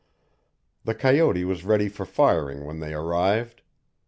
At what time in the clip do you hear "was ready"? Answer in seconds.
1.45-1.87